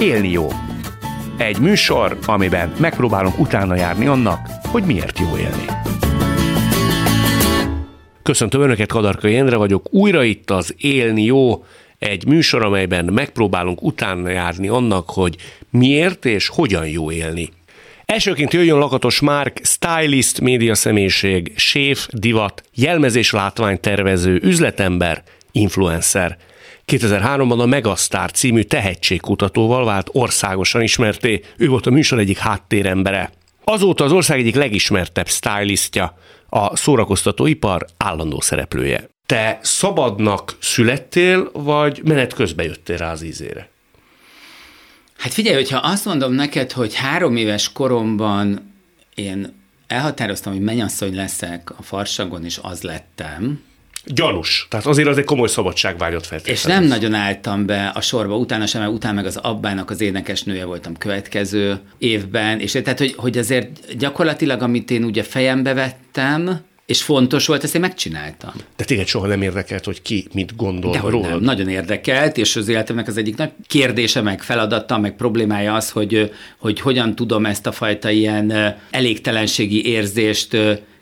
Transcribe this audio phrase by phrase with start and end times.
[0.00, 0.48] Élni jó.
[1.38, 5.64] Egy műsor, amiben megpróbálunk utána járni annak, hogy miért jó élni.
[8.22, 9.86] Köszöntöm Önöket, Kadarkai Endre vagyok.
[9.90, 11.64] Újra itt az Élni jó,
[11.98, 15.36] egy műsor, amelyben megpróbálunk utána járni annak, hogy
[15.70, 17.48] miért és hogyan jó élni.
[18.04, 25.22] Elsőként jöjjön Lakatos Márk, stylist, média személyiség, séf, divat, jelmezés látványtervező, üzletember,
[25.52, 26.38] influencer.
[26.88, 33.32] 2003-ban a Megasztár című tehetségkutatóval vált országosan ismerté, ő volt a műsor egyik háttérembere.
[33.64, 39.08] Azóta az ország egyik legismertebb stylistja, a szórakoztatóipar állandó szereplője.
[39.26, 43.68] Te szabadnak születtél, vagy menet közben jöttél rá az ízére?
[45.16, 48.74] Hát figyelj, hogyha azt mondom neked, hogy három éves koromban
[49.14, 49.54] én
[49.86, 53.62] elhatároztam, hogy mennyasszony leszek a farsagon, és az lettem,
[54.04, 54.66] Gyanús.
[54.70, 56.58] Tehát azért az egy komoly szabadságvágyat feltételez.
[56.58, 60.00] És nem nagyon álltam be a sorba utána sem, mert utána meg az Abbának az
[60.00, 66.66] énekesnője voltam következő évben, és tehát, hogy, hogy azért gyakorlatilag, amit én ugye fejembe vettem,
[66.88, 68.52] és fontos volt, ezt én megcsináltam.
[68.76, 71.28] De téged soha nem érdekelt, hogy ki mit gondol De róla?
[71.28, 75.90] Nem, nagyon érdekelt, és az életemnek az egyik nagy kérdése, meg feladata, meg problémája az,
[75.90, 80.56] hogy, hogy hogyan tudom ezt a fajta ilyen elégtelenségi érzést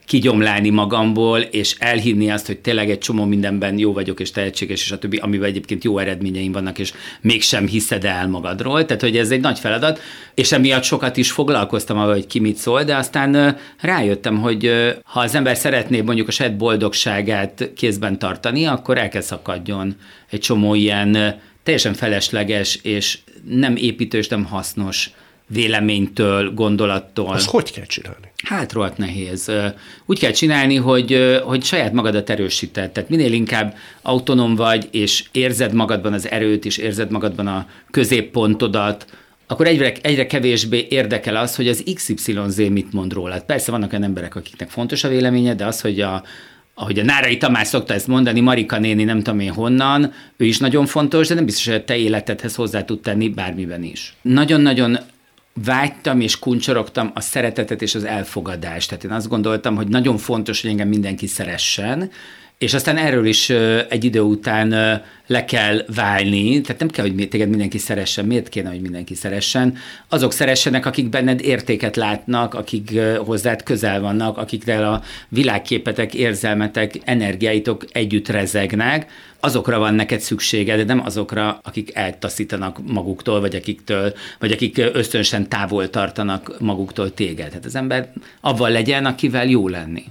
[0.06, 4.90] kigyomlálni magamból, és elhinni azt, hogy tényleg egy csomó mindenben jó vagyok, és tehetséges, és
[4.90, 8.84] a többi, amivel egyébként jó eredményeim vannak, és mégsem hiszed el magadról.
[8.84, 10.00] Tehát, hogy ez egy nagy feladat,
[10.34, 14.70] és emiatt sokat is foglalkoztam avval, hogy ki mit szól, de aztán rájöttem, hogy
[15.04, 19.96] ha az ember szeretné mondjuk a saját boldogságát kézben tartani, akkor el kell szakadjon
[20.30, 25.10] egy csomó ilyen teljesen felesleges és nem építős, nem hasznos
[25.48, 27.32] véleménytől, gondolattól.
[27.32, 28.32] Azt hogy kell csinálni?
[28.44, 29.50] Hát rohadt nehéz.
[30.06, 32.90] Úgy kell csinálni, hogy, hogy saját magadat erősíted.
[32.90, 39.06] Tehát minél inkább autonóm vagy, és érzed magadban az erőt, és érzed magadban a középpontodat,
[39.46, 43.42] akkor egyre, egyre kevésbé érdekel az, hogy az XYZ mit mond rólad.
[43.44, 46.22] Persze vannak olyan emberek, akiknek fontos a véleménye, de az, hogy a,
[46.74, 50.58] ahogy a Nárai Tamás szokta ezt mondani, Marika néni nem tudom én honnan, ő is
[50.58, 54.14] nagyon fontos, de nem biztos, hogy a te életedhez hozzá tud tenni bármiben is.
[54.22, 54.98] Nagyon-nagyon
[55.64, 58.88] vágytam és kuncsorogtam a szeretetet és az elfogadást.
[58.88, 62.10] Tehát én azt gondoltam, hogy nagyon fontos, hogy engem mindenki szeressen,
[62.58, 63.50] és aztán erről is
[63.88, 64.68] egy idő után
[65.26, 69.76] le kell válni, tehát nem kell, hogy téged mindenki szeressen, miért kéne, hogy mindenki szeressen.
[70.08, 77.84] Azok szeressenek, akik benned értéket látnak, akik hozzád közel vannak, akikkel a világképetek, érzelmetek, energiáitok
[77.92, 84.52] együtt rezegnek, azokra van neked szükséged, de nem azokra, akik eltaszítanak maguktól, vagy akiktől, vagy
[84.52, 87.48] akik ösztönösen távol tartanak maguktól téged.
[87.48, 90.04] Tehát az ember avval legyen, akivel jó lenni.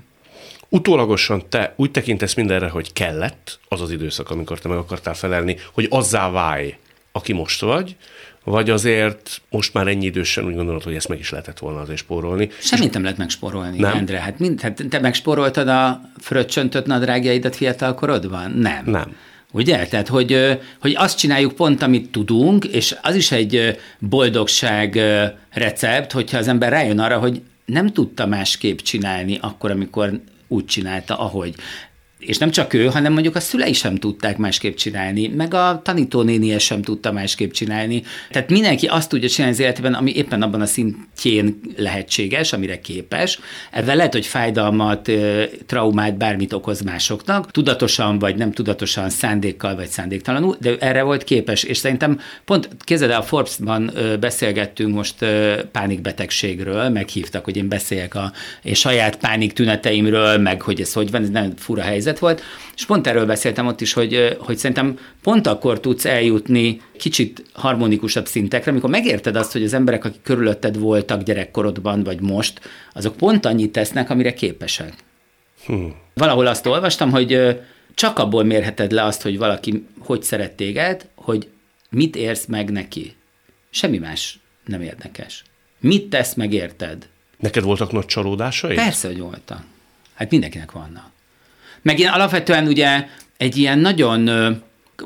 [0.70, 5.58] Utólagosan te úgy tekintesz mindenre, hogy kellett az az időszak, amikor te meg akartál felelni,
[5.74, 6.78] hogy azzá válj,
[7.12, 7.96] aki most vagy,
[8.44, 12.00] vagy azért most már ennyi idősen úgy gondolod, hogy ezt meg is lehetett volna azért
[12.00, 12.50] spórolni.
[12.60, 13.98] Semmit nem lehet megspórolni, nem?
[13.98, 14.20] Endre.
[14.20, 18.52] Hát, mind, hát te megspóroltad a fröccsöntött nadrágjaidat fiatal korodban?
[18.52, 18.84] Nem.
[18.86, 19.16] Nem.
[19.52, 19.88] Ugye?
[19.88, 25.00] Tehát, hogy, hogy azt csináljuk pont, amit tudunk, és az is egy boldogság
[25.52, 31.20] recept, hogyha az ember rájön arra, hogy nem tudta másképp csinálni akkor, amikor úgy csinálta,
[31.20, 31.56] ahogy
[32.28, 36.60] és nem csak ő, hanem mondjuk a szülei sem tudták másképp csinálni, meg a tanítónénie
[36.60, 38.04] sem tudta másképp csinálni.
[38.32, 43.40] Tehát mindenki azt tudja csinálni az életében, ami éppen abban a szintjén lehetséges, amire képes.
[43.72, 45.12] Ezzel lehet, hogy fájdalmat,
[45.66, 51.64] traumát, bármit okoz másoknak, tudatosan vagy nem tudatosan, szándékkal vagy szándéktalanul, de erre volt képes.
[51.64, 55.16] És szerintem pont kézzel a Forbes-ban beszélgettünk most
[55.72, 58.32] pánikbetegségről, meghívtak, hogy én beszéljek a
[58.74, 62.42] saját pánik tüneteimről, meg hogy ez hogy van, ez nem fura helyzet, helyzet volt,
[62.76, 68.28] és pont erről beszéltem ott is, hogy, hogy szerintem pont akkor tudsz eljutni kicsit harmonikusabb
[68.28, 72.60] szintekre, amikor megérted azt, hogy az emberek, akik körülötted voltak gyerekkorodban, vagy most,
[72.94, 74.94] azok pont annyit tesznek, amire képesek.
[75.66, 75.94] Hmm.
[76.14, 77.60] Valahol azt olvastam, hogy
[77.94, 81.48] csak abból mérheted le azt, hogy valaki hogy szeret téged, hogy
[81.90, 83.16] mit érsz meg neki.
[83.70, 85.44] Semmi más nem érdekes.
[85.80, 87.08] Mit tesz meg érted?
[87.38, 88.76] Neked voltak nagy csalódásai?
[88.76, 89.64] Persze, hogy voltak.
[90.14, 91.15] Hát mindenkinek vannak.
[91.86, 94.30] Meg én alapvetően ugye egy ilyen nagyon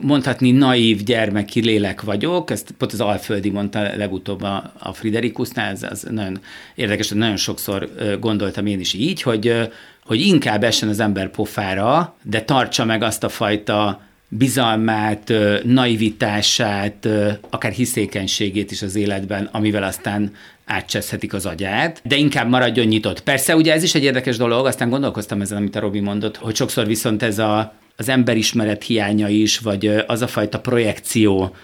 [0.01, 5.83] mondhatni naív gyermeki lélek vagyok, ezt pont az Alföldi mondta legutóbb a, a Friderikusnál, ez,
[5.83, 6.39] az nagyon
[6.75, 7.89] érdekes, hogy nagyon sokszor
[8.19, 9.69] gondoltam én is így, hogy,
[10.05, 15.33] hogy inkább essen az ember pofára, de tartsa meg azt a fajta bizalmát,
[15.63, 17.07] naivitását,
[17.49, 20.33] akár hiszékenységét is az életben, amivel aztán
[20.69, 23.21] átcseszhetik az agyát, de inkább maradjon nyitott.
[23.21, 26.55] Persze, ugye ez is egy érdekes dolog, aztán gondolkoztam ezen, amit a Robi mondott, hogy
[26.55, 31.55] sokszor viszont ez a, az emberismeret hiánya is, vagy az a fajta projekció,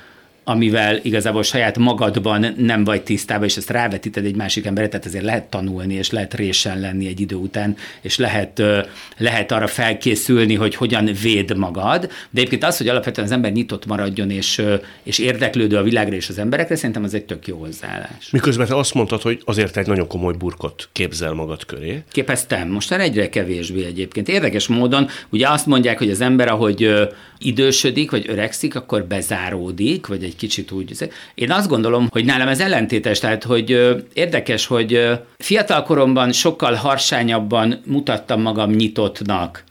[0.48, 5.24] amivel igazából saját magadban nem vagy tisztában, és ezt rávetíted egy másik emberre, tehát azért
[5.24, 8.62] lehet tanulni, és lehet résen lenni egy idő után, és lehet,
[9.18, 12.02] lehet arra felkészülni, hogy hogyan véd magad.
[12.02, 14.62] De egyébként az, hogy alapvetően az ember nyitott maradjon, és,
[15.04, 18.30] és érdeklődő a világra és az emberekre, szerintem az egy tök jó hozzáállás.
[18.32, 22.04] Miközben te azt mondtad, hogy azért egy nagyon komoly burkot képzel magad köré.
[22.12, 24.30] Képeztem, most már egyre kevésbé egyébként.
[24.30, 26.92] Érdekes módon, ugye azt mondják, hogy az ember, ahogy
[27.38, 31.10] idősödik, vagy öregszik, akkor bezáródik, vagy egy kicsit úgy.
[31.36, 37.82] Én azt gondolom, hogy nálam ez ellentétes, tehát hogy érdekes, hogy fiatal koromban sokkal harsányabban
[37.86, 39.64] mutattam magam nyitottnak,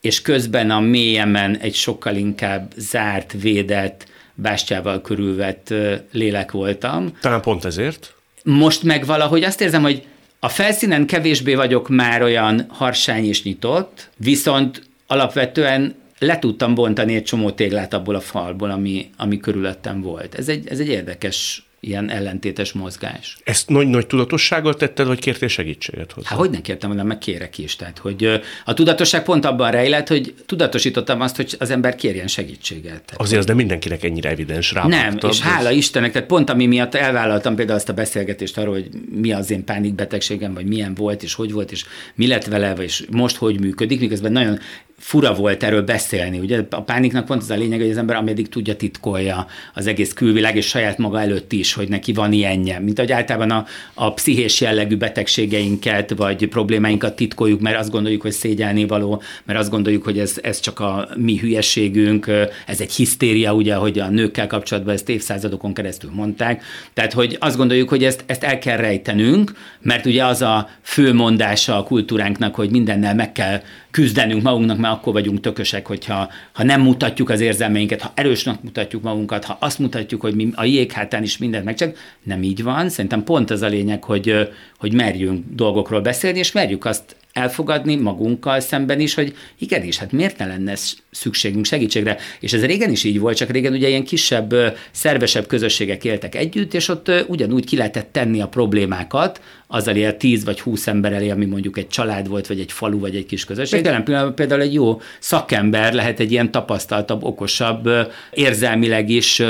[0.00, 5.74] és közben a mélyemen egy sokkal inkább zárt, védett, bástyával körülvett
[6.12, 7.12] lélek voltam.
[7.20, 8.14] Talán pont ezért?
[8.42, 10.02] Most meg valahogy azt érzem, hogy
[10.40, 17.24] a felszínen kevésbé vagyok már olyan harsány és nyitott, viszont alapvetően le tudtam bontani egy
[17.24, 20.34] csomó téglát abból a falból, ami, ami körülöttem volt.
[20.34, 23.36] Ez egy, ez egy érdekes ilyen ellentétes mozgás.
[23.44, 26.28] Ezt nagy-nagy tudatossággal tetted, vagy kértél segítséget hozzá?
[26.28, 27.76] Hát hogy ne kértem, hanem meg kérek is.
[27.76, 32.82] Tehát, hogy a tudatosság pont abban rejlett, hogy tudatosítottam azt, hogy az ember kérjen segítséget.
[32.82, 34.86] Tehát, Azért az de mindenkinek ennyire evidens rá.
[34.86, 38.88] Nem, és hála Istennek, tehát pont ami miatt elvállaltam például azt a beszélgetést arról, hogy
[39.10, 41.84] mi az én pánikbetegségem, vagy milyen volt, és hogy volt, és
[42.14, 44.58] mi lett vele, és most hogy működik, miközben nagyon
[44.98, 46.38] fura volt erről beszélni.
[46.38, 50.12] Ugye a pániknak pont az a lényeg, hogy az ember ameddig tudja titkolja az egész
[50.12, 52.78] külvilág, és saját maga előtt is, hogy neki van ilyenje.
[52.78, 58.32] Mint ahogy általában a, a pszichés jellegű betegségeinket, vagy problémáinkat titkoljuk, mert azt gondoljuk, hogy
[58.32, 62.30] szégyelni való, mert azt gondoljuk, hogy ez, ez csak a mi hülyeségünk,
[62.66, 66.62] ez egy hisztéria, ugye, hogy a nőkkel kapcsolatban ezt évszázadokon keresztül mondták.
[66.94, 71.12] Tehát, hogy azt gondoljuk, hogy ezt, ezt el kell rejtenünk, mert ugye az a fő
[71.12, 73.60] mondása a kultúránknak, hogy mindennel meg kell
[73.96, 79.02] küzdenünk magunknak, mert akkor vagyunk tökösek, hogyha ha nem mutatjuk az érzelmeinket, ha erősnek mutatjuk
[79.02, 82.88] magunkat, ha azt mutatjuk, hogy mi a jéghátán is mindent megcsak, nem így van.
[82.88, 84.48] Szerintem pont az a lényeg, hogy,
[84.78, 90.38] hogy merjünk dolgokról beszélni, és merjük azt elfogadni magunkkal szemben is, hogy igenis, hát miért
[90.38, 90.74] ne lenne
[91.10, 92.16] szükségünk segítségre.
[92.40, 94.54] És ez régen is így volt, csak régen ugye ilyen kisebb,
[94.90, 100.44] szervesebb közösségek éltek együtt, és ott ugyanúgy ki lehetett tenni a problémákat, azzal él 10
[100.44, 103.44] vagy 20 ember elé, ami mondjuk egy család volt, vagy egy falu, vagy egy kis
[103.44, 103.84] közösség.
[103.84, 107.88] Jelen pillanatban például egy jó szakember lehet egy ilyen tapasztaltabb, okosabb,
[108.32, 109.42] érzelmileg is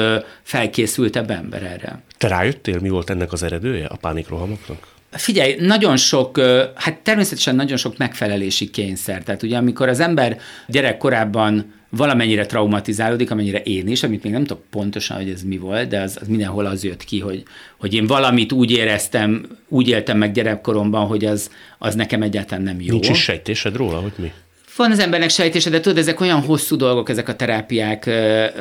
[0.42, 2.02] felkészültebb ember erre.
[2.18, 4.95] Te rájöttél, mi volt ennek az eredője a pánikrohamoknak?
[5.16, 6.40] Figyelj, nagyon sok,
[6.74, 9.22] hát természetesen nagyon sok megfelelési kényszer.
[9.22, 14.64] Tehát ugye amikor az ember gyerekkorában valamennyire traumatizálódik, amennyire én is, amit még nem tudok
[14.70, 17.42] pontosan, hogy ez mi volt, de az, az mindenhol az jött ki, hogy,
[17.78, 22.80] hogy én valamit úgy éreztem, úgy éltem meg gyerekkoromban, hogy az, az nekem egyáltalán nem
[22.80, 22.92] jó.
[22.92, 24.32] Nincs is sejtésed róla, hogy mi?
[24.76, 28.11] Van az embernek sejtése, de tudod, ezek olyan hosszú dolgok, ezek a terápiák,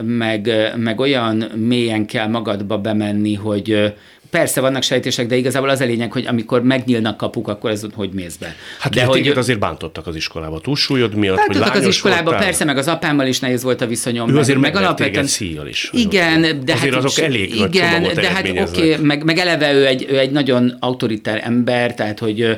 [0.01, 3.93] meg, meg olyan mélyen kell magadba bemenni, hogy,
[4.37, 8.09] persze vannak sejtések, de igazából az a lényeg, hogy amikor megnyílnak kapuk, akkor ez hogy
[8.13, 8.55] mész be.
[8.79, 12.43] Hát de hogy azért bántottak az iskolába, túlsúlyod miatt, hogy az iskolába, voltál.
[12.43, 14.29] persze, meg az apámmal is nehéz volt a viszonyom.
[14.29, 15.89] Ő azért meg alapvetően szíjjal is.
[15.93, 19.73] Igen, de azért hát azok elég igen, nagy de hát oké, okay, meg, meg, eleve
[19.73, 22.57] ő egy, ő egy nagyon autoritár ember, tehát hogy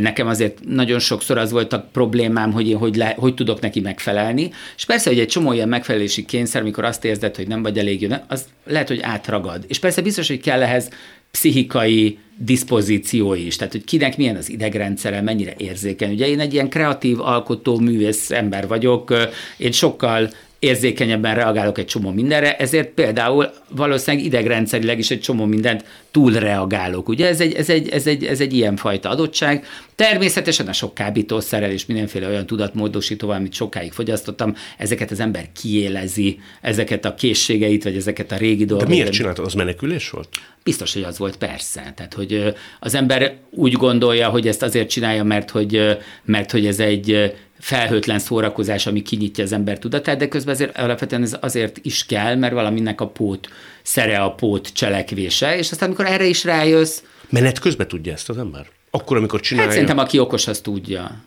[0.00, 3.80] nekem azért nagyon sokszor az volt a problémám, hogy én hogy, le, hogy tudok neki
[3.80, 4.50] megfelelni.
[4.76, 8.00] És persze, hogy egy csomó ilyen megfelelési kényszer, amikor azt érzed, hogy nem vagy elég
[8.00, 9.64] jó, az lehet, hogy átragad.
[9.68, 10.88] És persze biztos, hogy kell ehhez
[11.30, 16.12] pszichikai diszpozíció is, tehát hogy kinek milyen az idegrendszere, mennyire érzékeny.
[16.12, 19.14] Ugye én egy ilyen kreatív, alkotó, művész ember vagyok,
[19.56, 20.30] én sokkal
[20.62, 27.08] érzékenyebben reagálok egy csomó mindenre, ezért például valószínűleg idegrendszerileg is egy csomó mindent túlreagálok.
[27.08, 29.66] Ugye ez egy, ez egy, ez egy, ez egy ilyen fajta adottság.
[29.94, 36.38] Természetesen a sok kábítószerrel és mindenféle olyan tudatmódosítóval, amit sokáig fogyasztottam, ezeket az ember kiélezi,
[36.60, 38.90] ezeket a készségeit, vagy ezeket a régi dolgokat.
[38.90, 39.44] De miért csináltad?
[39.44, 40.28] Az menekülés volt?
[40.64, 41.92] Biztos, hogy az volt, persze.
[41.96, 46.80] Tehát, hogy az ember úgy gondolja, hogy ezt azért csinálja, mert hogy, mert hogy ez
[46.80, 52.06] egy felhőtlen szórakozás, ami kinyitja az ember tudatát, de közben azért alapvetően ez azért is
[52.06, 53.48] kell, mert valaminek a pót
[53.82, 57.02] szere a pót cselekvése, és aztán amikor erre is rájössz...
[57.28, 58.66] Menet közben tudja ezt az ember?
[58.90, 59.68] Akkor, amikor csinálja?
[59.68, 61.22] Hát szerintem, aki okos, az tudja.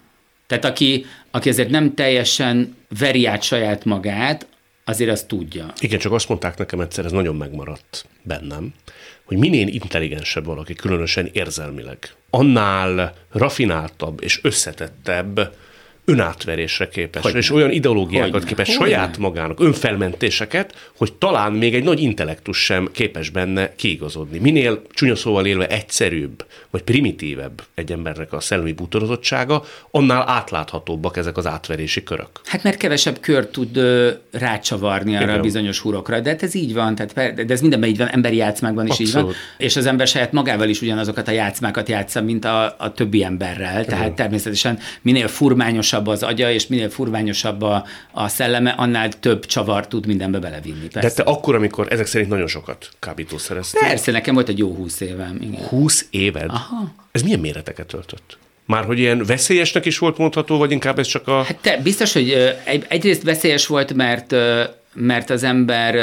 [0.48, 4.48] Tehát aki, aki azért nem teljesen veri át saját magát,
[4.86, 5.74] azért azt tudja.
[5.80, 8.74] Igen, csak azt mondták nekem egyszer, ez nagyon megmaradt bennem,
[9.24, 11.98] hogy minél intelligensebb valaki, különösen érzelmileg,
[12.30, 15.54] annál rafináltabb és összetettebb
[16.06, 17.38] önátverésre képes, Hogyne.
[17.38, 18.48] és olyan ideológiákat Hogyne.
[18.48, 18.94] képes Hogyne.
[18.94, 24.38] saját magának, önfelmentéseket, hogy talán még egy nagy intellektus sem képes benne kiigazodni.
[24.38, 31.38] Minél csúnya szóval élve egyszerűbb, vagy primitívebb egy embernek a szellemi bútorozottsága, annál átláthatóbbak ezek
[31.38, 32.30] az átverési körök.
[32.46, 35.40] Hát mert kevesebb kört tud ö, rácsavarni arra Igen.
[35.40, 38.36] a bizonyos hurokra, de hát ez így van, tehát de ez mindenben így van, emberi
[38.36, 39.36] játszmákban is így van, Abszolút.
[39.58, 43.86] és az ember saját magával is ugyanazokat a játszmákat játsza, mint a, a többi emberrel,
[43.86, 49.88] tehát természetesen minél furmányosabb az agya, és minél furmányosabb a, a szelleme, annál több csavar
[49.88, 50.88] tud mindenbe belevinni.
[50.92, 51.24] De Persze.
[51.24, 55.38] te akkor, amikor ezek szerint nagyon sokat kábítószereztél, Persze, nekem volt egy jó húsz évem.
[55.42, 55.68] Igen.
[55.68, 56.94] 20 éved, Aha.
[57.12, 58.38] ez milyen méreteket öltött?
[58.66, 61.44] Már hogy ilyen veszélyesnek is volt mondható, vagy inkább ez csak a...
[61.44, 62.56] Hát te, biztos, hogy
[62.88, 64.36] egyrészt veszélyes volt, mert,
[64.94, 65.96] mert az ember,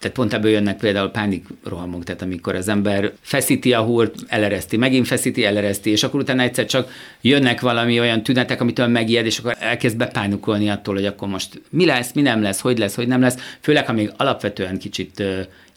[0.00, 5.06] tehát pont ebből jönnek például pánikrohamok, tehát amikor az ember feszíti a húrt, elereszti, megint
[5.06, 6.90] feszíti, elereszti, és akkor utána egyszer csak
[7.20, 11.86] jönnek valami olyan tünetek, amitől megijed, és akkor elkezd bepánikolni attól, hogy akkor most mi
[11.86, 15.22] lesz, mi nem lesz, hogy lesz, hogy nem lesz, főleg, ha még alapvetően kicsit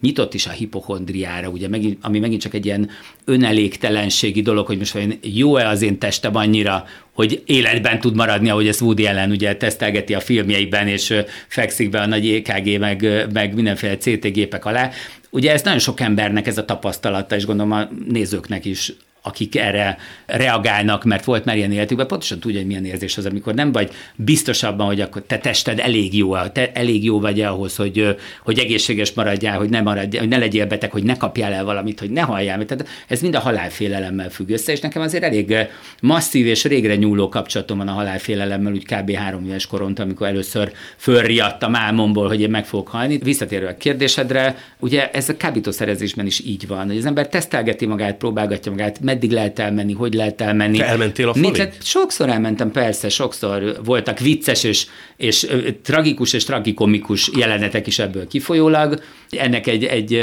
[0.04, 2.90] nyitott is a hipochondriára, ugye, megint, ami megint csak egy ilyen
[3.26, 8.68] önelégtelenségi dolog, hogy most vajon jó-e az én testem annyira, hogy életben tud maradni, ahogy
[8.68, 11.14] ezt Woody Allen ugye tesztelgeti a filmjeiben, és
[11.48, 14.92] fekszik be a nagy EKG, meg, meg mindenféle CT gépek alá.
[15.30, 18.94] Ugye ez nagyon sok embernek ez a tapasztalata, és gondolom a nézőknek is
[19.26, 23.54] akik erre reagálnak, mert volt már ilyen életükben, pontosan tudja, hogy milyen érzés az, amikor
[23.54, 27.76] nem vagy biztos abban, hogy akkor te tested elég jó, te elég jó vagy ahhoz,
[27.76, 31.66] hogy, hogy egészséges maradjál, hogy ne, maradjál, hogy ne legyél beteg, hogy ne kapjál el
[31.66, 32.66] valamit, hogy ne halljál.
[32.66, 35.56] Tehát ez mind a halálfélelemmel függ össze, és nekem azért elég
[36.02, 39.12] masszív és régre nyúló kapcsolatom van a halálfélelemmel, úgy kb.
[39.12, 43.18] három éves koront, amikor először fölriadtam álmomból, hogy én meg fogok halni.
[43.18, 48.16] Visszatérve a kérdésedre, ugye ez a kábítószerezésben is így van, hogy az ember tesztelgeti magát,
[48.16, 50.78] próbálgatja magát, meddig lehet elmenni, hogy lehet elmenni.
[50.78, 51.56] Te elmentél a falig?
[51.58, 54.86] lehet- Sokszor elmentem, persze, sokszor voltak vicces és,
[55.18, 55.48] és
[55.84, 59.02] tragikus és tragikomikus jelenetek is ebből kifolyólag.
[59.30, 60.14] Ennek egy, egy,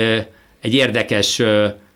[0.60, 1.42] egy érdekes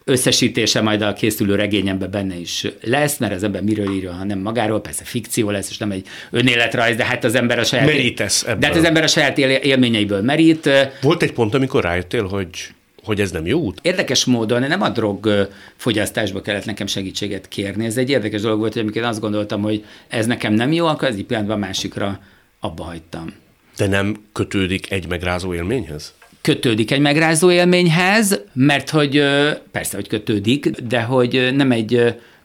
[0.04, 4.38] összesítése majd a készülő regényemben benne is lesz, mert az ember miről írja, ha nem
[4.38, 7.86] magáról, persze fikció lesz, és nem egy önéletrajz, de hát az ember a saját...
[7.86, 8.58] Merítesz ebből.
[8.58, 10.68] De hát az ember a saját él- élményeiből merít.
[11.02, 12.48] Volt egy pont, amikor rájöttél, hogy,
[13.04, 13.78] hogy ez nem jó út?
[13.82, 17.84] Érdekes módon nem a drog fogyasztásba kellett nekem segítséget kérni.
[17.84, 20.86] Ez egy érdekes dolog volt, hogy amikor én azt gondoltam, hogy ez nekem nem jó,
[20.86, 22.20] akkor az egy pillanatban a másikra
[22.60, 23.32] abba hagytam.
[23.76, 26.14] De nem kötődik egy megrázó élményhez?
[26.40, 29.22] Kötődik egy megrázó élményhez, mert hogy
[29.70, 31.92] persze, hogy kötődik, de hogy nem egy,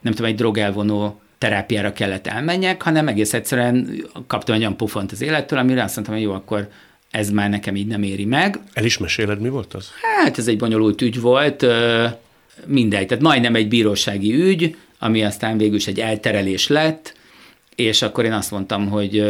[0.01, 5.21] nem tudom, egy drogelvonó terápiára kellett elmenjek, hanem egész egyszerűen kaptam egy olyan pofont az
[5.21, 6.67] élettől, amire azt mondtam, hogy jó, akkor
[7.11, 8.59] ez már nekem így nem éri meg.
[8.73, 9.89] El is meséled, mi volt az?
[10.01, 11.65] Hát ez egy bonyolult ügy volt,
[12.65, 17.17] mindegy, tehát majdnem egy bírósági ügy, ami aztán végül is egy elterelés lett,
[17.75, 19.23] és akkor én azt mondtam, hogy,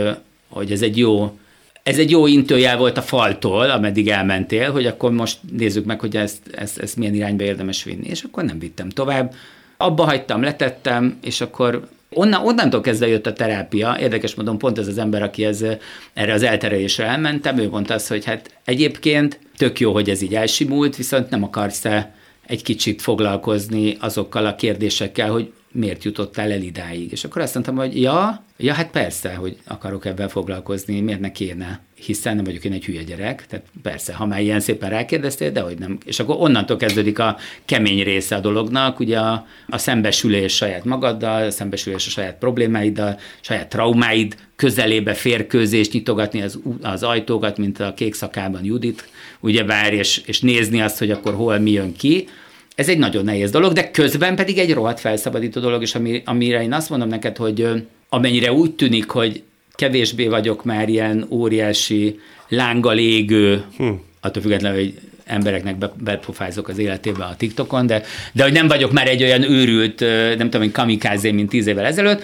[0.50, 1.38] hogy ez egy jó
[1.84, 6.16] ez egy jó intőjel volt a faltól, ameddig elmentél, hogy akkor most nézzük meg, hogy
[6.18, 8.08] ezt, ezt, ezt milyen irányba érdemes vinni.
[8.08, 9.34] És akkor nem vittem tovább.
[9.78, 13.98] Abba hagytam, letettem, és akkor onnan, onnantól kezdve jött a terápia.
[14.00, 15.66] Érdekes módon pont ez az ember, aki ez,
[16.14, 20.36] erre az elterelésre elmentem, ő mondta azt, hogy hát egyébként tök jó, hogy ez így
[20.36, 22.14] elsimult, viszont nem akarsz-e
[22.46, 27.12] egy kicsit foglalkozni azokkal a kérdésekkel, hogy miért jutottál el idáig.
[27.12, 31.32] És akkor azt mondtam, hogy ja, ja, hát persze, hogy akarok ebben foglalkozni, miért ne
[31.32, 35.52] kéne, hiszen nem vagyok én egy hülye gyerek, tehát persze, ha már ilyen szépen rákérdeztél,
[35.52, 35.98] de hogy nem.
[36.06, 41.44] És akkor onnantól kezdődik a kemény része a dolognak, ugye a, a szembesülés saját magaddal,
[41.44, 47.94] a szembesülés a saját problémáiddal, saját traumáid közelébe férkőzést, nyitogatni az, az ajtókat, mint a
[47.94, 52.28] kék szakában Judit, ugyebár, és, és nézni azt, hogy akkor hol mi jön ki,
[52.76, 56.62] ez egy nagyon nehéz dolog, de közben pedig egy rohadt felszabadító dolog, és ami, amire
[56.64, 57.68] én azt mondom neked, hogy
[58.10, 59.44] amennyire úgy tűnik, hogy
[59.80, 63.90] kevésbé vagyok már ilyen óriási lángal égő, hm.
[64.22, 68.92] attól függetlenül, hogy embereknek be, bepofázok az életébe a TikTokon, de, de hogy nem vagyok
[68.92, 70.00] már egy olyan őrült,
[70.38, 72.24] nem tudom, hogy kamikázé, mint tíz évvel ezelőtt,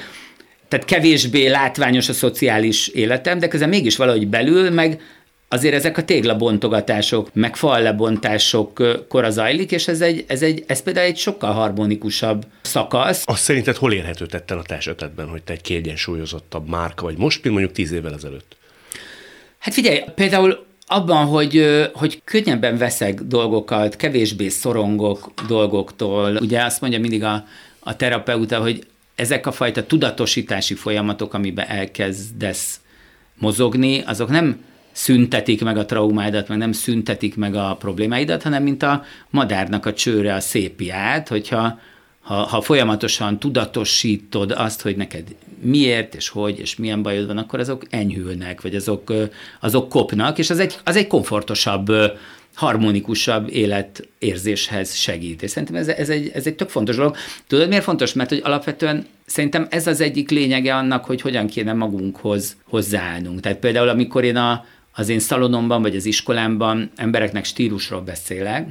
[0.68, 5.02] tehát kevésbé látványos a szociális életem, de közben mégis valahogy belül, meg
[5.48, 11.06] azért ezek a téglabontogatások, meg fallebontások kora zajlik, és ez, egy, ez, egy, ez például
[11.06, 13.24] egy sokkal harmonikusabb szakasz.
[13.26, 17.56] Azt szerinted hol érhető tetten a esetedben, hogy te egy kiegyensúlyozottabb márka vagy most, mint
[17.56, 18.56] mondjuk tíz évvel ezelőtt?
[19.60, 26.36] Hát figyelj, például abban, hogy, hogy könnyebben veszek dolgokat, kevésbé szorongok dolgoktól.
[26.36, 27.46] Ugye azt mondja mindig a,
[27.80, 32.80] a terapeuta, hogy ezek a fajta tudatosítási folyamatok, amiben elkezdesz
[33.38, 34.64] mozogni, azok nem
[34.96, 39.94] szüntetik meg a traumádat, meg nem szüntetik meg a problémáidat, hanem mint a madárnak a
[39.94, 41.80] csőre a szépiát, hogyha
[42.22, 47.60] ha, ha folyamatosan tudatosítod azt, hogy neked miért, és hogy, és milyen bajod van, akkor
[47.60, 49.14] azok enyhülnek, vagy azok,
[49.60, 51.92] azok kopnak, és az egy, az egy komfortosabb
[52.54, 55.44] harmonikusabb életérzéshez segít.
[55.44, 57.16] És szerintem ez, ez, egy, ez egy tök fontos dolog.
[57.48, 58.14] Tudod, miért fontos?
[58.14, 63.40] Mert hogy alapvetően szerintem ez az egyik lényege annak, hogy hogyan kéne magunkhoz hozzáállnunk.
[63.40, 68.68] Tehát például, amikor én a, az én szalonomban, vagy az iskolámban embereknek stílusról beszélek,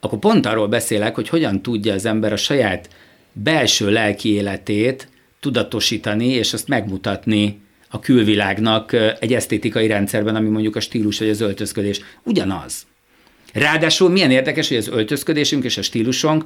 [0.00, 2.88] akkor pont arról beszélek, hogy hogyan tudja az ember a saját
[3.32, 5.08] belső lelki életét
[5.40, 11.40] tudatosítani, és azt megmutatni a külvilágnak egy esztétikai rendszerben, ami mondjuk a stílus vagy az
[11.40, 12.00] öltözködés.
[12.22, 12.86] Ugyanaz.
[13.52, 16.44] Ráadásul milyen érdekes, hogy az öltözködésünk és a stílusunk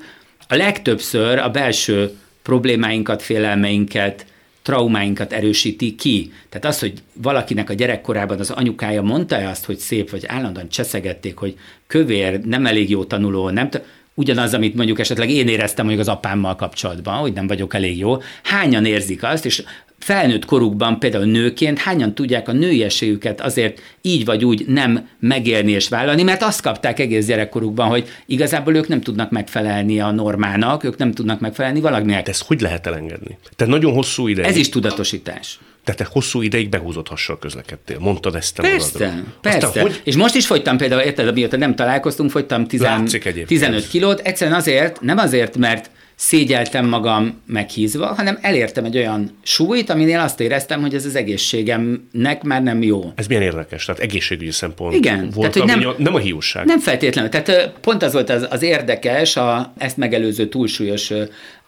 [0.49, 2.11] a legtöbbször a belső
[2.43, 4.27] problémáinkat, félelmeinket,
[4.67, 6.33] traumáinkat erősíti ki.
[6.49, 11.37] Tehát az, hogy valakinek a gyerekkorában az anyukája mondta-e azt, hogy szép, vagy állandóan cseszegették,
[11.37, 11.57] hogy
[11.87, 13.83] kövér, nem elég jó tanuló, nem t-
[14.17, 18.17] ugyanaz, amit mondjuk esetleg én éreztem mondjuk az apámmal kapcsolatban, hogy nem vagyok elég jó,
[18.43, 19.63] hányan érzik azt, és
[19.99, 25.89] felnőtt korukban például nőként hányan tudják a nőiességüket azért így vagy úgy nem megélni és
[25.89, 30.97] vállalni, mert azt kapták egész gyerekkorukban, hogy igazából ők nem tudnak megfelelni a normának, ők
[30.97, 32.25] nem tudnak megfelelni valaminek.
[32.25, 33.39] De ezt hogy lehet elengedni?
[33.57, 34.49] Tehát nagyon hosszú ideig.
[34.49, 35.59] Ez is tudatosítás.
[35.87, 37.99] Tehát te hosszú ideig behúzott hassal közlekedtél.
[37.99, 39.35] Mondtad ezt te Persze, magadról.
[39.40, 39.66] persze.
[39.66, 40.00] Aztán, hogy...
[40.05, 42.87] És most is fogytam például, érted, amióta nem találkoztunk, fogytam 10,
[43.47, 44.21] 15 kilót.
[44.21, 50.41] Egyszerűen azért, nem azért, mert szégyeltem magam meghízva, hanem elértem egy olyan súlyt, aminél azt
[50.41, 53.13] éreztem, hogy ez az egészségemnek már nem jó.
[53.15, 56.67] Ez milyen érdekes, tehát egészségügyi szempont Igen, volt, tehát, hogy nem, nem a hiúság.
[56.67, 57.31] Nem feltétlenül.
[57.31, 61.13] Tehát pont az volt az, az érdekes, a, ezt megelőző túlsúlyos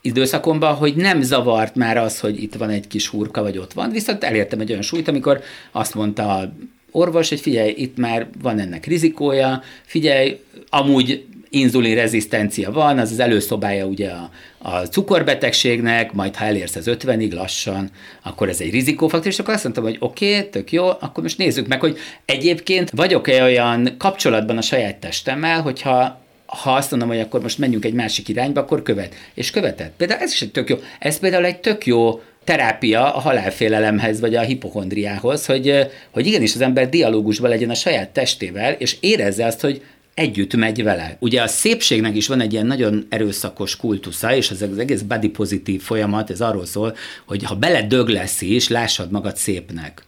[0.00, 3.90] időszakomban, hogy nem zavart már az, hogy itt van egy kis hurka, vagy ott van,
[3.90, 5.40] viszont elértem egy olyan súlyt, amikor
[5.72, 6.52] azt mondta a
[6.90, 13.18] orvos, hogy figyelj, itt már van ennek rizikója, figyelj, amúgy inzulin rezisztencia van, az az
[13.18, 17.90] előszobája ugye a, a cukorbetegségnek, majd ha elérsz az 50-ig lassan,
[18.22, 21.38] akkor ez egy rizikófaktor, és akkor azt mondtam, hogy oké, okay, tök jó, akkor most
[21.38, 27.20] nézzük meg, hogy egyébként vagyok-e olyan kapcsolatban a saját testemmel, hogyha ha azt mondom, hogy
[27.20, 29.14] akkor most menjünk egy másik irányba, akkor követ.
[29.34, 29.92] És követett.
[29.96, 30.76] Például ez is egy tök jó.
[30.98, 36.60] Ez például egy tök jó terápia a halálfélelemhez, vagy a hipokondriához, hogy, hogy igenis az
[36.60, 39.82] ember dialógusban legyen a saját testével, és érezze azt, hogy
[40.18, 41.16] együtt megy vele.
[41.20, 45.28] Ugye a szépségnek is van egy ilyen nagyon erőszakos kultusza, és ez az egész body
[45.28, 47.54] pozitív folyamat, ez arról szól, hogy ha
[47.88, 50.02] dög lesz is, lássad magad szépnek.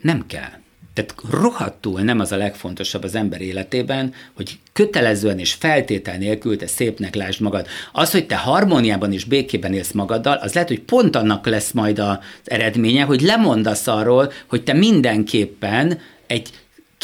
[0.00, 0.62] Nem kell.
[0.94, 6.66] Tehát rohadtul nem az a legfontosabb az ember életében, hogy kötelezően és feltétel nélkül te
[6.66, 7.66] szépnek lásd magad.
[7.92, 11.98] Az, hogy te harmóniában és békében élsz magaddal, az lehet, hogy pont annak lesz majd
[11.98, 16.50] az eredménye, hogy lemondasz arról, hogy te mindenképpen egy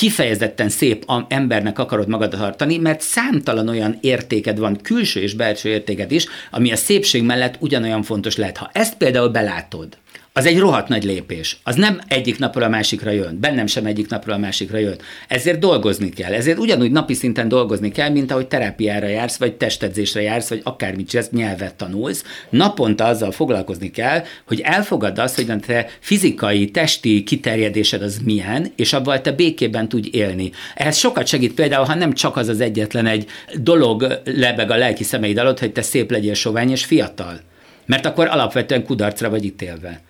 [0.00, 6.12] kifejezetten szép embernek akarod magad tartani, mert számtalan olyan értéked van, külső és belső értéked
[6.12, 8.56] is, ami a szépség mellett ugyanolyan fontos lehet.
[8.56, 9.98] Ha ezt például belátod,
[10.32, 11.58] az egy rohadt nagy lépés.
[11.62, 13.38] Az nem egyik napról a másikra jön.
[13.40, 14.96] Bennem sem egyik napról a másikra jön.
[15.28, 16.32] Ezért dolgozni kell.
[16.32, 21.08] Ezért ugyanúgy napi szinten dolgozni kell, mint ahogy terápiára jársz, vagy testedzésre jársz, vagy akármit
[21.08, 22.24] csinálsz, nyelvet tanulsz.
[22.50, 28.92] Naponta azzal foglalkozni kell, hogy elfogad azt, hogy te fizikai, testi kiterjedésed az milyen, és
[28.92, 30.50] abban te békében tudj élni.
[30.74, 35.04] Ehhez sokat segít például, ha nem csak az az egyetlen egy dolog lebeg a lelki
[35.04, 37.40] szemeid alatt, hogy te szép legyél sovány és fiatal.
[37.86, 40.00] Mert akkor alapvetően kudarcra vagy ítélve.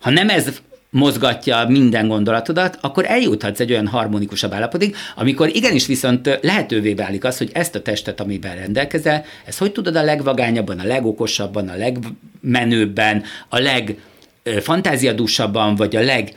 [0.00, 6.38] Ha nem ez mozgatja minden gondolatodat, akkor eljuthatsz egy olyan harmonikusabb állapotig, amikor igenis viszont
[6.42, 10.86] lehetővé válik az, hogy ezt a testet, amiben rendelkezel, ezt hogy tudod a legvagányabban, a
[10.86, 16.36] legokosabban, a legmenőbben, a legfantáziadúsabban, vagy a leg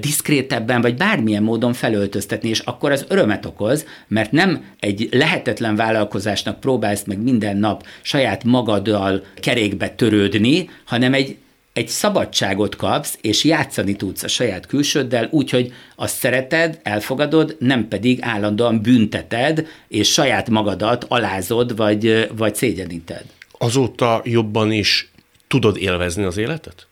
[0.00, 6.60] diszkrétebben, vagy bármilyen módon felöltöztetni, és akkor az örömet okoz, mert nem egy lehetetlen vállalkozásnak
[6.60, 11.36] próbálsz meg minden nap saját magaddal kerékbe törődni, hanem egy
[11.72, 18.18] egy szabadságot kapsz, és játszani tudsz a saját külsőddel, úgyhogy azt szereted, elfogadod, nem pedig
[18.22, 23.24] állandóan bünteted, és saját magadat alázod, vagy, vagy szégyeníted.
[23.58, 25.10] Azóta jobban is
[25.48, 26.86] tudod élvezni az életet?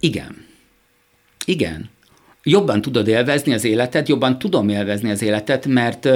[0.00, 0.46] Igen.
[1.44, 1.90] Igen.
[2.42, 6.08] Jobban tudod élvezni az életet, jobban tudom élvezni az életet, mert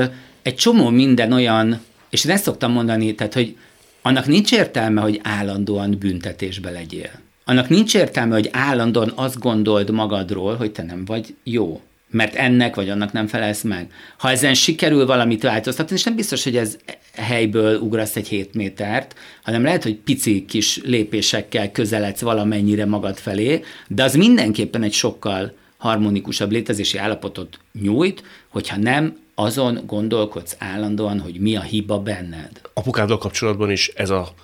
[0.43, 3.57] egy csomó minden olyan, és én ezt szoktam mondani, tehát, hogy
[4.03, 7.11] annak nincs értelme, hogy állandóan büntetésbe legyél
[7.49, 11.81] annak nincs értelme, hogy állandóan azt gondold magadról, hogy te nem vagy jó
[12.11, 13.91] mert ennek vagy annak nem felelsz meg.
[14.19, 16.79] Ha ezen sikerül valamit változtatni, és nem biztos, hogy ez
[17.15, 23.63] helyből ugrasz egy 7 métert, hanem lehet, hogy pici kis lépésekkel közeledsz valamennyire magad felé,
[23.89, 31.41] de az mindenképpen egy sokkal harmonikusabb létezési állapotot nyújt, hogyha nem azon gondolkodsz állandóan, hogy
[31.41, 32.61] mi a hiba benned.
[32.75, 34.35] Apukáddal kapcsolatban is ez a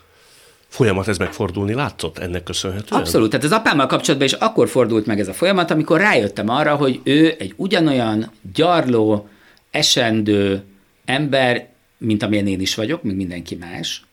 [0.74, 3.00] folyamat ez megfordulni látszott ennek köszönhetően?
[3.00, 3.30] Abszolút.
[3.30, 7.00] Tehát az apámmal kapcsolatban is akkor fordult meg ez a folyamat, amikor rájöttem arra, hogy
[7.02, 9.28] ő egy ugyanolyan gyarló,
[9.70, 10.62] esendő
[11.04, 14.04] ember, mint amilyen én is vagyok, mint mindenki más,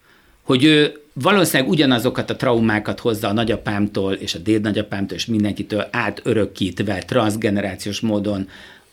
[0.43, 6.97] hogy ő valószínűleg ugyanazokat a traumákat hozza a nagyapámtól és a dédnagyapámtól és mindenkitől átörökítve
[6.97, 8.47] transgenerációs módon,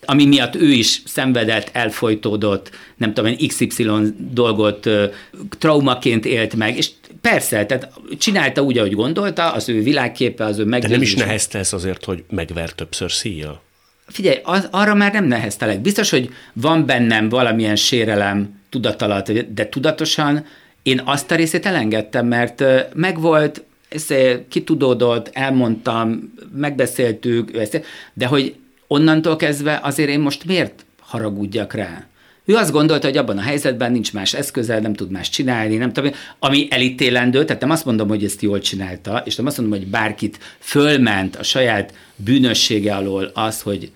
[0.05, 4.89] ami miatt ő is szenvedett, elfolytódott, nem tudom XY dolgot
[5.57, 6.89] traumaként élt meg, és
[7.21, 10.81] persze, tehát csinálta úgy, ahogy gondolta, az ő világképe, az ő meg.
[10.81, 13.61] De nem is nehezte ez azért, hogy megver többször szíjjal?
[14.07, 15.79] Figyelj, az, arra már nem neheztelek.
[15.79, 20.45] Biztos, hogy van bennem valamilyen sérelem tudatalat, de tudatosan
[20.83, 24.13] én azt a részét elengedtem, mert megvolt, ezt
[24.49, 27.51] kitudódott, elmondtam, megbeszéltük,
[28.13, 28.55] de hogy
[28.89, 32.07] onnantól kezdve azért én most miért haragudjak rá?
[32.45, 35.93] Ő azt gondolta, hogy abban a helyzetben nincs más eszköze, nem tud más csinálni, nem
[35.93, 39.79] tudom, ami elítélendő, tehát nem azt mondom, hogy ezt jól csinálta, és nem azt mondom,
[39.79, 43.91] hogy bárkit fölment a saját bűnössége alól az, hogy,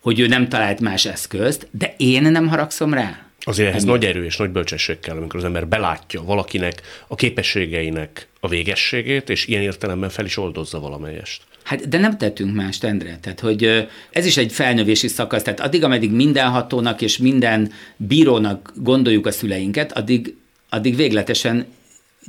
[0.00, 3.26] hogy ő nem talált más eszközt, de én nem haragszom rá.
[3.40, 8.28] Azért ehhez nagy erő és nagy bölcsesség kell, amikor az ember belátja valakinek a képességeinek
[8.40, 11.42] a végességét, és ilyen értelemben fel is oldozza valamelyest.
[11.66, 13.18] Hát, de nem tettünk mást, Endre.
[13.20, 15.42] Tehát, hogy ez is egy felnövési szakasz.
[15.42, 20.36] Tehát addig, ameddig mindenhatónak és minden bírónak gondoljuk a szüleinket, addig,
[20.68, 21.66] addig végletesen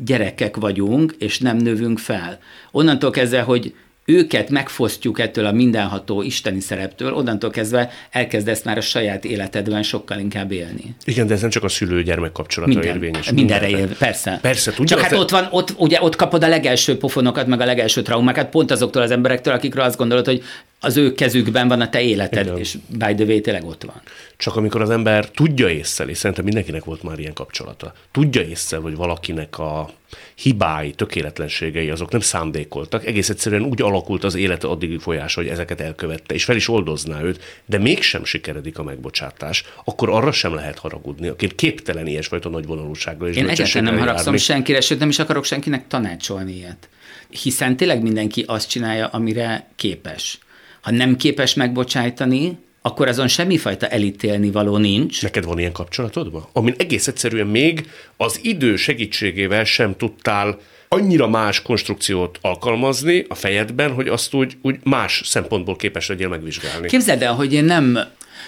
[0.05, 2.39] gyerekek vagyunk, és nem növünk fel.
[2.71, 3.73] Onnantól kezdve, hogy
[4.09, 10.19] őket megfosztjuk ettől a mindenható isteni szereptől, onnantól kezdve elkezdesz már a saját életedben sokkal
[10.19, 10.95] inkább élni.
[11.05, 13.31] Igen, de ez nem csak a szülő-gyermek kapcsolatra Minden, érvényes.
[13.31, 14.39] Mindenre él, persze.
[14.41, 14.95] Persze, tudja.
[14.95, 18.49] Csak hát ott van, ott, ugye ott kapod a legelső pofonokat, meg a legelső traumákat,
[18.49, 20.43] pont azoktól az emberektől, akikről azt gondolod, hogy
[20.79, 22.57] az ő kezükben van a te életed, Igen.
[22.57, 24.01] és by the way, tényleg ott van.
[24.37, 28.77] Csak amikor az ember tudja észre, és szerintem mindenkinek volt már ilyen kapcsolata, tudja észre,
[28.77, 29.89] hogy valakinek a
[30.35, 35.81] hibái, tökéletlenségei azok nem szándékoltak, egész egyszerűen úgy alakult az élete addigi folyása, hogy ezeket
[35.81, 40.77] elkövette, és fel is oldozná őt, de mégsem sikeredik a megbocsátás, akkor arra sem lehet
[40.79, 44.39] haragudni, aki képtelen ilyesfajta nagy vonalúsággal és Én egyáltalán nem haragszom járni.
[44.39, 46.89] senkire, sőt nem is akarok senkinek tanácsolni ilyet.
[47.29, 50.39] Hiszen tényleg mindenki azt csinálja, amire képes.
[50.87, 55.21] Ha nem képes megbocsájtani, akkor azon semmifajta elítélni való nincs.
[55.21, 56.47] Neked van ilyen kapcsolatod?
[56.53, 63.93] Amin egész egyszerűen még az idő segítségével sem tudtál annyira más konstrukciót alkalmazni a fejedben,
[63.93, 66.87] hogy azt úgy, úgy más szempontból képes legyél megvizsgálni.
[66.87, 67.99] Képzeld el, hogy én nem,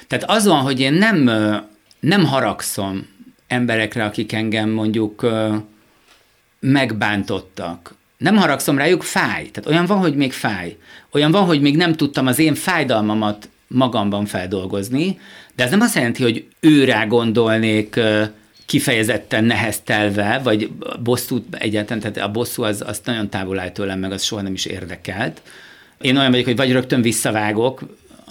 [0.08, 1.24] tehát az van, hogy én nem,
[2.00, 3.08] nem haragszom
[3.48, 5.30] emberekre, akik engem mondjuk
[6.60, 7.96] megbántottak.
[8.20, 9.50] Nem haragszom rájuk, fáj.
[9.50, 10.78] Tehát olyan van, hogy még fáj.
[11.12, 15.20] Olyan van, hogy még nem tudtam az én fájdalmamat magamban feldolgozni,
[15.56, 18.00] de ez nem azt jelenti, hogy őrá gondolnék
[18.66, 20.72] kifejezetten neheztelve, vagy
[21.04, 24.54] bosszút egyáltalán, tehát a bosszú az, az nagyon távol áll tőlem, meg az soha nem
[24.54, 25.42] is érdekelt.
[26.02, 27.82] Én olyan vagyok, hogy vagy rögtön visszavágok,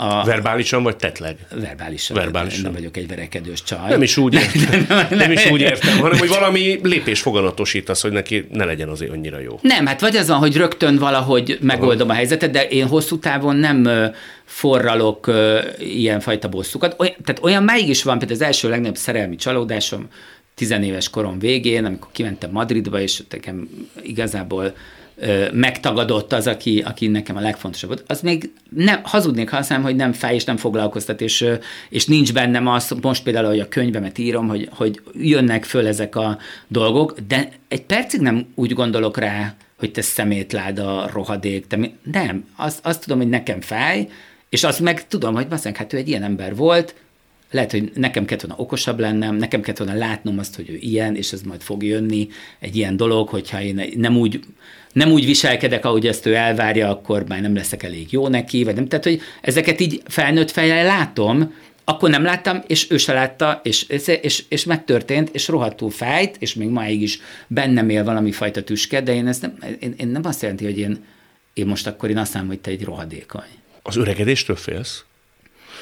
[0.00, 0.24] a...
[0.24, 1.36] Verbálisan vagy tetleg?
[1.54, 2.16] Verbálisan.
[2.16, 2.62] Verbálisan.
[2.62, 3.88] Nem vagyok egy verekedős csaj.
[3.88, 8.02] Nem is úgy értem, nem, nem, nem is úgy értem hanem hogy valami lépés foganatosítasz,
[8.02, 9.58] hogy neki ne legyen azért annyira jó.
[9.62, 12.16] Nem, hát vagy az van, hogy rögtön valahogy megoldom Aha.
[12.16, 13.88] a helyzetet, de én hosszú távon nem
[14.44, 15.30] forralok
[15.78, 16.94] ilyenfajta bosszukat.
[16.98, 20.08] Olyan, tehát olyan máig is van, például az első legnagyobb szerelmi csalódásom,
[20.54, 23.68] tizenéves korom végén, amikor kimentem Madridba, és nekem
[24.02, 24.74] igazából
[25.52, 29.96] megtagadott az, aki, aki nekem a legfontosabb volt, az még nem, hazudnék, ha azt hogy
[29.96, 31.46] nem fáj és nem foglalkoztat, és,
[31.88, 36.16] és nincs bennem az, most például, hogy a könyvemet írom, hogy, hogy jönnek föl ezek
[36.16, 41.94] a dolgok, de egy percig nem úgy gondolok rá, hogy te szemétláda, rohadék, te mi,
[42.12, 44.08] nem, azt, azt tudom, hogy nekem fáj,
[44.48, 46.94] és azt meg tudom, hogy basszánk, hát ő egy ilyen ember volt,
[47.50, 51.16] lehet, hogy nekem kellett volna okosabb lennem, nekem kellett volna látnom azt, hogy ő ilyen,
[51.16, 54.40] és ez majd fog jönni, egy ilyen dolog, hogyha én nem úgy,
[54.92, 58.74] nem úgy viselkedek, ahogy ezt ő elvárja, akkor már nem leszek elég jó neki, vagy
[58.74, 58.88] nem.
[58.88, 63.82] Tehát, hogy ezeket így felnőtt fejjel látom, akkor nem láttam, és ő se látta, és,
[64.22, 69.00] és, és megtörtént, és rohadtul fájt, és még máig is bennem él valami fajta tüske,
[69.00, 71.04] de én, ezt nem, én, én nem azt jelenti, hogy én,
[71.52, 73.48] én most akkor én azt mondom, hogy te egy rohadékony.
[73.82, 75.04] Az öregedéstől félsz?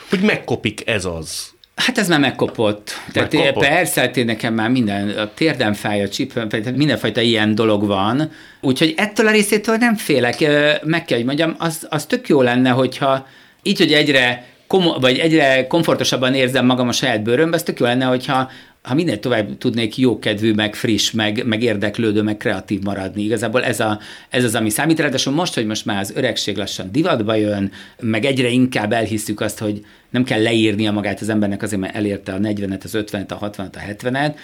[0.09, 2.93] Hogy megkopik ez az, Hát ez már megkopott.
[3.13, 3.67] Tehát megkopott.
[3.67, 6.09] persze, hát nekem már minden, a térdem fáj, a
[6.49, 8.31] tehát mindenfajta ilyen dolog van.
[8.61, 10.41] Úgyhogy ettől a részétől nem félek.
[10.85, 13.27] Meg kell, hogy mondjam, az, az tök jó lenne, hogyha
[13.63, 17.87] így, hogy egyre komo- vagy egyre komfortosabban érzem magam a saját bőrömben, az tök jó
[17.87, 18.51] lenne, hogyha
[18.87, 23.23] ha minél tovább tudnék jókedvű, meg friss, meg, meg érdeklődő, meg kreatív maradni.
[23.23, 25.01] Igazából ez, a, ez az, ami számít.
[25.01, 29.59] Ráadásul most, hogy most már az öregség lassan divatba jön, meg egyre inkább elhiszük azt,
[29.59, 33.51] hogy nem kell leírnia magát az embernek azért, mert elérte a 40-et, az 50-et, a
[33.51, 34.35] 60-et, a 70-et,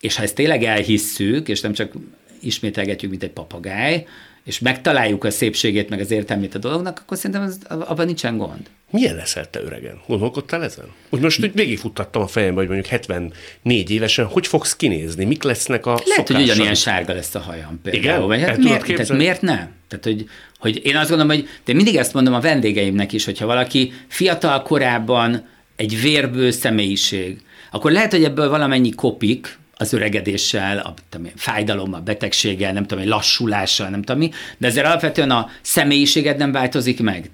[0.00, 1.92] és ha ezt tényleg elhisszük, és nem csak
[2.40, 4.06] ismételgetjük, mint egy papagáj,
[4.44, 8.70] és megtaláljuk a szépségét, meg az értelmét a dolognak, akkor szerintem az, abban nincsen gond.
[8.90, 10.00] Milyen leszel te öregen?
[10.06, 10.84] Gondolkodtál ezen?
[11.10, 15.24] Úgy most hogy végigfuttattam a fejembe, hogy mondjuk 74 évesen, hogy fogsz kinézni?
[15.24, 16.34] Mik lesznek a Lehet, szokásai?
[16.34, 18.04] hogy ugyanilyan sárga lesz a hajam például.
[18.04, 18.26] Igen?
[18.26, 19.70] Vagy hát miért, tehát miért nem?
[19.88, 20.28] Tehát, hogy,
[20.58, 24.62] hogy én azt gondolom, hogy de mindig ezt mondom a vendégeimnek is, hogyha valaki fiatal
[24.62, 32.00] korában egy vérből személyiség, akkor lehet, hogy ebből valamennyi kopik, az öregedéssel, a tudom fájdalommal,
[32.00, 37.30] betegséggel, nem tudom, lassulással, nem tudom mi, de ezzel alapvetően a személyiséged nem változik meg.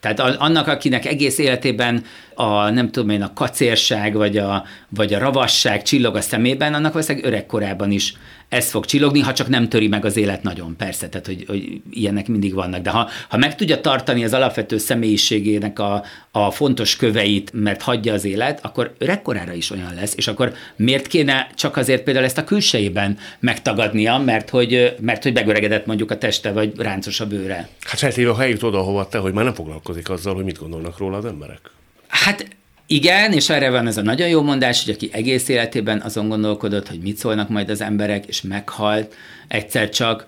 [0.00, 2.04] Tehát annak, akinek egész életében
[2.34, 6.92] a, nem tudom én, a kacérság, vagy a, vagy a ravasság csillog a szemében, annak
[6.92, 8.14] valószínűleg öregkorában is
[8.48, 11.80] ez fog csillogni, ha csak nem töri meg az élet nagyon, persze, tehát hogy, hogy
[11.90, 12.80] ilyenek mindig vannak.
[12.80, 18.12] De ha, ha meg tudja tartani az alapvető személyiségének a, a fontos köveit, mert hagyja
[18.12, 22.38] az élet, akkor öregkorára is olyan lesz, és akkor miért kéne csak azért például ezt
[22.38, 27.68] a külsejében megtagadnia, mert hogy, mert hogy megöregedett mondjuk a teste, vagy ráncos a bőre.
[27.80, 30.98] Hát feltéve, ha eljut oda, hova te, hogy már nem foglalkozik azzal, hogy mit gondolnak
[30.98, 31.60] róla az emberek.
[32.08, 32.46] Hát
[32.94, 36.88] igen, és erre van ez a nagyon jó mondás, hogy aki egész életében azon gondolkodott,
[36.88, 39.14] hogy mit szólnak majd az emberek, és meghalt
[39.48, 40.26] egyszer csak,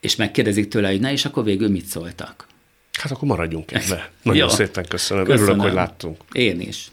[0.00, 2.46] és megkérdezik tőle, hogy na, és akkor végül mit szóltak.
[3.00, 4.10] Hát akkor maradjunk ebbe.
[4.22, 4.54] Nagyon Jó.
[4.54, 5.24] szépen köszönöm.
[5.24, 5.48] Köszönöm.
[5.48, 6.16] Örülök, hogy láttunk.
[6.32, 6.90] Én is.